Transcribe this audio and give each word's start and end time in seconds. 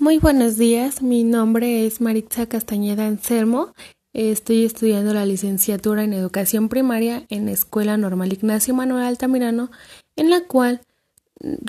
Muy 0.00 0.18
buenos 0.18 0.56
días, 0.56 1.02
mi 1.02 1.24
nombre 1.24 1.84
es 1.84 2.00
Maritza 2.00 2.46
Castañeda 2.46 3.04
Anselmo. 3.04 3.74
Estoy 4.12 4.64
estudiando 4.64 5.12
la 5.12 5.26
licenciatura 5.26 6.04
en 6.04 6.12
Educación 6.12 6.68
Primaria 6.68 7.26
en 7.30 7.48
Escuela 7.48 7.96
Normal 7.96 8.32
Ignacio 8.32 8.74
Manuel 8.74 9.04
Altamirano, 9.04 9.72
en 10.14 10.30
la 10.30 10.42
cual, 10.42 10.82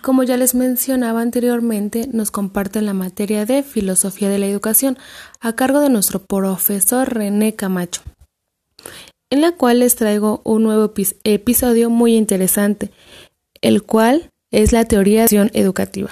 como 0.04 0.21
ya 0.21 0.38
les 0.38 0.54
mencionaba 0.54 1.21
anteriormente, 1.21 2.07
nos 2.13 2.29
comparten 2.29 2.86
la 2.86 2.94
materia 2.94 3.48
de 3.48 3.64
Filosofía 3.64 4.30
de 4.30 4.38
la 4.38 4.46
Educación 4.46 5.00
a 5.39 5.54
cargo 5.54 5.80
de 5.80 5.89
nuestro 5.89 6.20
profesor 6.20 7.11
René 7.11 7.55
Camacho, 7.55 8.04
en 9.32 9.41
la 9.41 9.54
cual 9.54 9.80
les 9.80 9.96
traigo 9.96 10.41
un 10.43 10.61
nuevo 10.61 10.93
episodio 11.23 11.89
muy 11.89 12.16
interesante, 12.16 12.91
el 13.61 13.82
cual 13.82 14.30
es 14.52 14.71
la 14.71 14.86
teoría 14.86 15.25
de 15.25 15.50
educativa. 15.55 16.11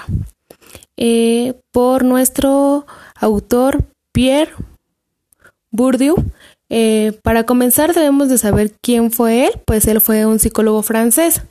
Eh, 0.98 1.54
por 1.72 2.04
nuestro 2.04 2.86
autor 3.16 3.86
Pierre 4.12 4.52
Bourdieu. 5.72 6.16
Eh, 6.70 7.14
para 7.22 7.46
comenzar 7.46 7.94
debemos 7.94 8.30
de 8.30 8.38
saber 8.38 8.74
quién 8.82 9.12
fue 9.12 9.46
él, 9.46 9.52
pues 9.66 9.88
él 9.88 10.02
fue 10.02 10.26
un 10.26 10.40
psicólogo 10.40 10.82
francés. 10.82 11.44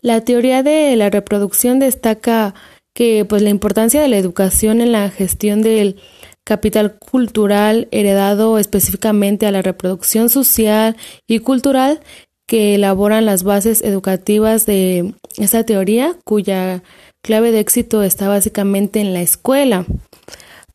La 0.00 0.22
teoría 0.22 0.62
de 0.62 0.96
la 0.96 1.10
reproducción 1.10 1.78
destaca 1.78 2.54
que 2.94 3.26
pues 3.26 3.42
la 3.42 3.50
importancia 3.50 4.00
de 4.00 4.08
la 4.08 4.16
educación 4.16 4.80
en 4.80 4.92
la 4.92 5.10
gestión 5.10 5.60
del 5.60 5.96
capital 6.44 6.96
cultural 6.96 7.88
heredado 7.90 8.56
específicamente 8.58 9.46
a 9.46 9.50
la 9.50 9.62
reproducción 9.62 10.30
social 10.30 10.96
y 11.26 11.40
cultural 11.40 12.00
que 12.46 12.76
elaboran 12.76 13.26
las 13.26 13.42
bases 13.42 13.82
educativas 13.82 14.64
de 14.64 15.14
esta 15.36 15.64
teoría 15.64 16.16
cuya 16.24 16.82
clave 17.26 17.50
de 17.50 17.58
éxito 17.58 18.04
está 18.04 18.28
básicamente 18.28 19.00
en 19.00 19.12
la 19.12 19.20
escuela. 19.20 19.84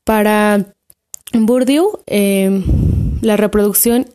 Para 0.04 0.74
Bourdieu, 1.34 2.00
eh, 2.08 2.64
la 3.22 3.38
reproducción 3.38 4.08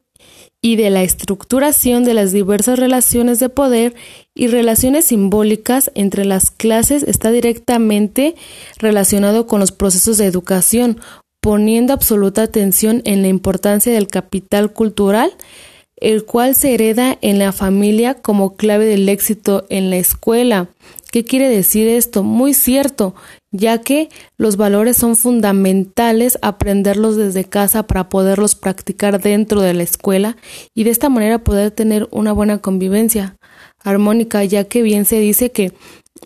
y 0.61 0.77
de 0.77 0.91
la 0.91 1.03
estructuración 1.03 2.05
de 2.05 2.13
las 2.13 2.33
diversas 2.33 2.79
relaciones 2.79 3.39
de 3.39 3.49
poder 3.49 3.95
y 4.35 4.49
relaciones 4.49 5.07
simbólicas 5.07 5.91
entre 5.95 6.27
las 6.27 6.51
clases 6.51 7.05
está 7.05 7.31
directamente 7.31 8.35
relacionado 8.79 9.47
con 9.47 9.61
los 9.61 9.73
procesos 9.73 10.19
de 10.19 10.27
educación, 10.27 11.01
poniendo 11.41 11.95
absoluta 11.95 12.43
atención 12.43 13.01
en 13.05 13.23
la 13.23 13.29
importancia 13.29 13.93
del 13.93 14.09
capital 14.09 14.73
cultural, 14.73 15.33
el 15.97 16.25
cual 16.27 16.55
se 16.55 16.75
hereda 16.75 17.17
en 17.23 17.39
la 17.39 17.53
familia 17.53 18.15
como 18.15 18.57
clave 18.57 18.85
del 18.85 19.09
éxito 19.09 19.65
en 19.71 19.89
la 19.89 19.97
escuela. 19.97 20.69
¿Qué 21.11 21.25
quiere 21.25 21.49
decir 21.49 21.89
esto? 21.89 22.23
Muy 22.23 22.53
cierto, 22.53 23.15
ya 23.53 23.81
que 23.81 24.09
los 24.37 24.57
valores 24.57 24.97
son 24.97 25.17
fundamentales 25.17 26.39
aprenderlos 26.43 27.17
desde 27.17 27.45
casa 27.45 27.85
para 27.87 28.09
poderlos 28.09 28.55
practicar 28.55 29.21
dentro 29.21 29.61
de 29.61 29.75
la 29.75 29.83
escuela 29.83 30.37
y 30.75 30.85
de 30.85 30.91
esta 30.91 31.09
manera 31.09 31.39
poder 31.39 31.71
tener 31.71 32.09
una 32.11 32.33
buena 32.33 32.59
convivencia 32.59 33.37
armónica, 33.87 34.45
ya 34.45 34.65
que 34.65 34.83
bien 34.83 35.05
se 35.05 35.19
dice 35.19 35.51
que 35.51 35.73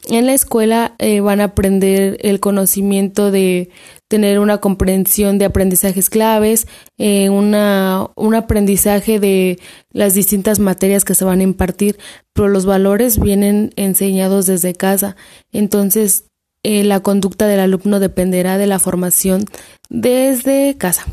en 0.09 0.27
la 0.27 0.35
escuela 0.35 0.95
eh, 0.99 1.21
van 1.21 1.41
a 1.41 1.45
aprender 1.45 2.17
el 2.21 2.41
conocimiento 2.41 3.31
de 3.31 3.71
tener 4.09 4.39
una 4.41 4.59
comprensión 4.59 5.39
de 5.39 5.45
aprendizajes 5.45 6.11
claves, 6.11 6.67
eh, 6.99 7.29
una, 7.29 8.09
un 8.17 8.35
aprendizaje 8.35 9.21
de 9.21 9.59
las 9.93 10.15
distintas 10.15 10.59
materias 10.59 11.05
que 11.05 11.15
se 11.15 11.25
van 11.25 11.41
a 11.41 11.45
impartir, 11.45 11.99
pero 12.33 12.49
los 12.49 12.67
valores 12.67 13.21
vienen 13.21 13.73
enseñados 13.77 14.47
desde 14.47 14.75
casa. 14.75 15.17
Entonces, 15.53 16.25
eh, 16.63 16.85
la 16.85 17.01
conducta 17.01 17.47
del 17.47 17.61
alumno 17.61 18.01
dependerá 18.01 18.59
de 18.59 18.67
la 18.67 18.79
formación 18.79 19.45
desde 19.89 20.77
casa. 20.77 21.05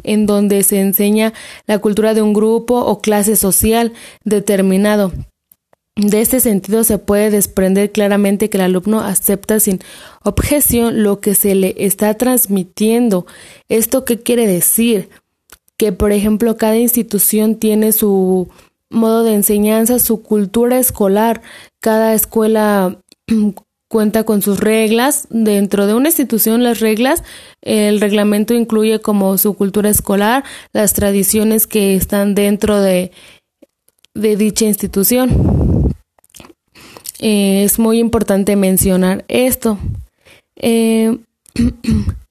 en 0.04 0.26
donde 0.26 0.62
se 0.62 0.80
enseña 0.80 1.32
la 1.66 1.78
cultura 1.78 2.14
de 2.14 2.22
un 2.22 2.32
grupo 2.32 2.78
o 2.78 3.00
clase 3.00 3.36
social 3.36 3.92
determinado. 4.24 5.12
De 5.96 6.20
este 6.20 6.40
sentido 6.40 6.84
se 6.84 6.98
puede 6.98 7.30
desprender 7.30 7.90
claramente 7.90 8.50
que 8.50 8.58
el 8.58 8.64
alumno 8.64 9.00
acepta 9.00 9.58
sin 9.60 9.80
objeción 10.24 11.02
lo 11.02 11.20
que 11.20 11.34
se 11.34 11.54
le 11.54 11.74
está 11.78 12.14
transmitiendo. 12.14 13.26
¿Esto 13.68 14.04
qué 14.04 14.20
quiere 14.20 14.46
decir? 14.46 15.08
Que, 15.78 15.92
por 15.92 16.12
ejemplo, 16.12 16.56
cada 16.58 16.76
institución 16.76 17.56
tiene 17.56 17.92
su 17.92 18.48
modo 18.90 19.24
de 19.24 19.34
enseñanza, 19.34 19.98
su 19.98 20.22
cultura 20.22 20.78
escolar. 20.78 21.40
Cada 21.80 22.12
escuela 22.12 22.98
cuenta 23.88 24.24
con 24.24 24.42
sus 24.42 24.60
reglas. 24.60 25.26
Dentro 25.30 25.86
de 25.86 25.94
una 25.94 26.08
institución, 26.08 26.62
las 26.62 26.80
reglas, 26.80 27.22
el 27.62 28.00
reglamento 28.00 28.54
incluye 28.54 29.00
como 29.00 29.38
su 29.38 29.54
cultura 29.54 29.90
escolar, 29.90 30.44
las 30.72 30.92
tradiciones 30.92 31.66
que 31.66 31.94
están 31.94 32.34
dentro 32.34 32.80
de, 32.80 33.12
de 34.14 34.36
dicha 34.36 34.64
institución. 34.64 35.94
Eh, 37.18 37.64
es 37.64 37.78
muy 37.78 37.98
importante 37.98 38.56
mencionar 38.56 39.24
esto. 39.28 39.78
Eh, 40.56 41.18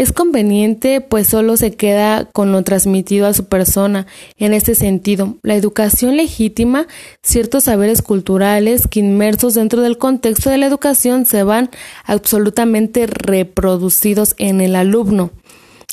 Es 0.00 0.14
conveniente, 0.14 1.02
pues 1.02 1.26
solo 1.26 1.58
se 1.58 1.72
queda 1.72 2.24
con 2.24 2.52
lo 2.52 2.62
transmitido 2.62 3.26
a 3.26 3.34
su 3.34 3.44
persona. 3.44 4.06
En 4.38 4.54
este 4.54 4.74
sentido, 4.74 5.36
la 5.42 5.56
educación 5.56 6.16
legítima, 6.16 6.86
ciertos 7.22 7.64
saberes 7.64 8.00
culturales 8.00 8.88
que 8.88 9.00
inmersos 9.00 9.52
dentro 9.52 9.82
del 9.82 9.98
contexto 9.98 10.48
de 10.48 10.56
la 10.56 10.64
educación 10.64 11.26
se 11.26 11.42
van 11.42 11.68
absolutamente 12.06 13.06
reproducidos 13.06 14.34
en 14.38 14.62
el 14.62 14.74
alumno. 14.74 15.32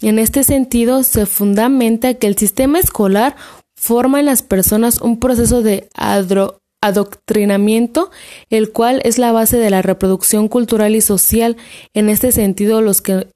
En 0.01 0.19
este 0.19 0.43
sentido, 0.43 1.03
se 1.03 1.25
fundamenta 1.25 2.13
que 2.13 2.27
el 2.27 2.37
sistema 2.37 2.79
escolar 2.79 3.35
forma 3.75 4.21
en 4.21 4.27
las 4.27 4.41
personas 4.41 5.01
un 5.01 5.19
proceso 5.19 5.61
de 5.63 5.89
adoctrinamiento, 6.79 8.09
el 8.49 8.71
cual 8.71 9.01
es 9.03 9.17
la 9.17 9.33
base 9.33 9.57
de 9.57 9.69
la 9.69 9.81
reproducción 9.81 10.47
cultural 10.47 10.95
y 10.95 11.01
social. 11.01 11.57
En 11.93 12.07
este 12.07 12.31
sentido, 12.31 12.79
los 12.79 13.01
que 13.01 13.27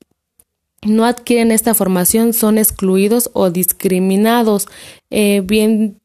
no 0.85 1.05
adquieren 1.05 1.51
esta 1.51 1.73
formación 1.75 2.33
son 2.33 2.57
excluidos 2.57 3.29
o 3.33 3.49
discriminados. 3.49 4.67
Eh, 5.09 5.41
bien 5.43 6.01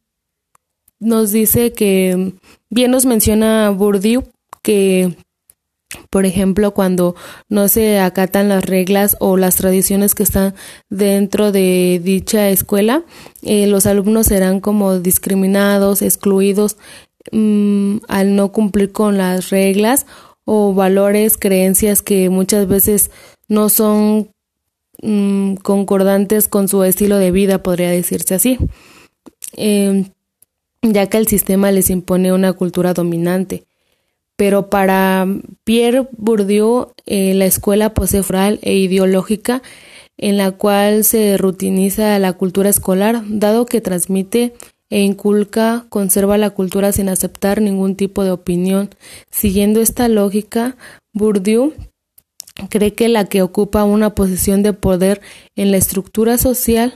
nos 0.98 1.32
dice 1.32 1.72
que, 1.72 2.34
bien 2.70 2.91
nos 2.91 3.06
menciona 3.06 3.70
Bourdieu 3.70 4.25
que, 4.62 5.16
por 6.10 6.26
ejemplo, 6.26 6.72
cuando 6.72 7.14
no 7.48 7.69
se 7.69 8.00
acatan 8.00 8.48
las 8.48 8.64
reglas 8.64 9.16
o 9.20 9.37
las 9.37 9.56
tradiciones 9.56 10.14
que 10.14 10.22
están 10.22 10.54
dentro 10.91 11.53
de 11.53 12.00
dicha 12.03 12.50
escuela, 12.50 13.04
eh, 13.43 13.66
los 13.66 13.87
alumnos 13.87 14.26
serán 14.26 14.60
como 14.60 14.98
discriminados, 14.98 16.03
excluidos 16.03 16.76
mm, 17.32 17.99
al 18.08 18.37
no 18.37 18.52
cumplir 18.52 18.93
con 18.93 19.17
las 19.17 19.50
reglas 19.50 20.06
o 20.44 20.75
valores, 20.75 21.37
creencias 21.37 22.02
que 22.02 22.31
muchas 22.31 22.69
veces 22.69 23.11
no 23.49 23.69
son 23.69 24.29
Mm, 25.02 25.56
concordantes 25.56 26.48
con 26.48 26.69
su 26.69 26.82
estilo 26.84 27.19
de 27.19 27.31
vida, 27.31 27.62
podría 27.62 27.90
decirse 27.90 28.34
así, 28.34 28.58
em, 29.56 30.06
ya 30.82 31.08
que 31.08 31.19
el 31.19 31.26
sistema 31.28 31.70
les 31.70 31.90
impone 31.90 32.32
una 32.32 32.52
cultura 32.54 32.94
dominante. 32.94 33.64
Pero 34.37 34.70
para 34.70 35.26
Pierre 35.64 36.08
Bourdieu, 36.12 36.93
eh, 37.06 37.34
la 37.34 37.46
escuela 37.46 37.94
posee 37.94 38.22
foral 38.22 38.58
e 38.62 38.75
ideológica 38.75 39.62
en 40.19 40.38
la 40.38 40.52
cual 40.52 41.04
se 41.04 41.37
rutiniza 41.37 42.19
la 42.19 42.32
cultura 42.34 42.70
escolar, 42.70 43.22
dado 43.28 43.66
que 43.66 43.81
transmite 43.81 44.54
e 44.88 45.00
inculca, 45.00 45.87
conserva 45.88 46.38
la 46.38 46.50
cultura 46.50 46.93
sin 46.93 47.08
aceptar 47.08 47.60
ningún 47.60 47.96
tipo 47.96 48.25
de 48.25 48.31
opinión. 48.31 48.90
Siguiendo 49.31 49.81
esta 49.81 50.08
lógica, 50.08 50.76
Bourdieu 51.12 51.75
cree 52.69 52.94
que 52.94 53.08
la 53.08 53.26
que 53.26 53.43
ocupa 53.43 53.85
una 53.85 54.14
posición 54.14 54.62
de 54.62 54.73
poder 54.73 55.20
en 55.55 55.70
la 55.70 55.76
estructura 55.76 56.38
social 56.38 56.94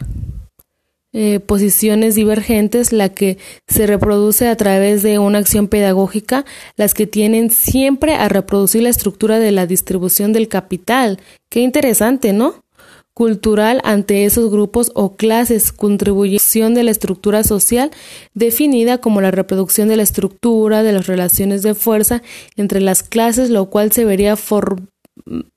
eh, 1.13 1.41
posiciones 1.41 2.15
divergentes, 2.15 2.93
la 2.93 3.09
que 3.09 3.37
se 3.67 3.89
reproduce 3.89 4.47
a 4.47 4.57
través 4.57 5.03
de 5.03 5.19
una 5.19 5.39
acción 5.39 5.67
pedagógica, 5.67 6.45
las 6.77 6.95
que 6.95 7.09
tienen 7.09 7.51
siempre 7.51 8.15
a 8.15 8.29
reproducir 8.29 8.85
la 8.85 8.91
estructura 8.91 9.41
de 9.41 9.51
la 9.51 9.67
distribución 9.67 10.33
del 10.33 10.47
capital. 10.47 11.19
Qué 11.49 11.63
interesante, 11.63 12.33
¿no? 12.33 12.63
Cultural 13.13 13.81
ante 13.83 14.25
esos 14.25 14.53
grupos 14.53 14.93
o 14.95 15.17
clases, 15.17 15.73
contribución 15.73 16.75
de 16.75 16.85
la 16.85 16.93
estructura 16.93 17.43
social 17.43 17.91
definida 18.33 18.99
como 18.99 19.21
la 19.21 19.33
reproducción 19.33 19.89
de 19.89 19.97
la 19.97 20.05
estructura 20.05 20.85
de 20.85 20.93
las 20.93 21.09
relaciones 21.09 21.63
de 21.65 21.75
fuerza 21.75 22.23
entre 22.55 22.81
las 22.81 23.03
clases, 23.03 23.51
lo 23.51 23.69
cual 23.69 23.91
se 23.91 24.05
vería 24.05 24.37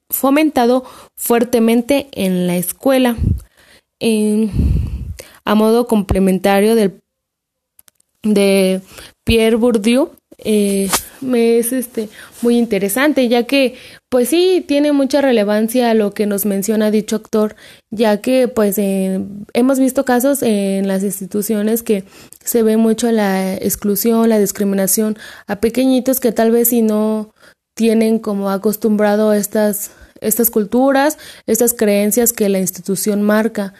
fomentado 0.09 0.83
fuertemente 1.15 2.07
en 2.11 2.47
la 2.47 2.57
escuela. 2.57 3.15
A 5.45 5.55
modo 5.55 5.87
complementario 5.87 6.75
del, 6.75 7.01
de 8.23 8.81
Pierre 9.23 9.55
Bourdieu. 9.55 10.11
Eh, 10.39 10.89
me 11.21 11.59
es 11.59 11.71
este 11.71 12.09
muy 12.41 12.57
interesante 12.57 13.29
ya 13.29 13.43
que 13.43 13.75
pues 14.09 14.29
sí 14.29 14.65
tiene 14.67 14.91
mucha 14.91 15.21
relevancia 15.21 15.93
lo 15.93 16.13
que 16.13 16.25
nos 16.25 16.45
menciona 16.45 16.91
dicho 16.91 17.15
actor 17.15 17.55
ya 17.91 18.19
que 18.19 18.47
pues 18.47 18.75
hemos 18.77 19.79
visto 19.79 20.05
casos 20.05 20.41
en 20.41 20.87
las 20.87 21.03
instituciones 21.03 21.83
que 21.83 22.03
se 22.43 22.63
ve 22.63 22.77
mucho 22.77 23.11
la 23.11 23.53
exclusión 23.53 24.27
la 24.27 24.39
discriminación 24.39 25.17
a 25.47 25.57
pequeñitos 25.57 26.19
que 26.19 26.31
tal 26.31 26.51
vez 26.51 26.69
si 26.69 26.81
no 26.81 27.31
tienen 27.73 28.19
como 28.19 28.49
acostumbrado 28.49 29.33
estas 29.33 29.91
estas 30.21 30.49
culturas 30.49 31.17
estas 31.47 31.73
creencias 31.73 32.33
que 32.33 32.49
la 32.49 32.59
institución 32.59 33.21
marca 33.21 33.73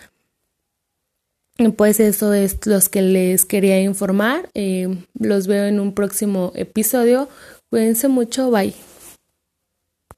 pues 1.78 2.00
eso 2.00 2.34
es 2.34 2.66
los 2.66 2.90
que 2.90 3.02
les 3.02 3.46
quería 3.46 3.80
informar. 3.82 4.50
Eh, 4.56 5.06
los 5.20 5.48
veo 5.48 5.66
en 5.66 5.80
un 5.80 5.94
próximo 5.94 6.52
episodio. 6.56 7.30
Cuídense 7.70 8.08
mucho. 8.08 8.50
Bye. 8.50 8.74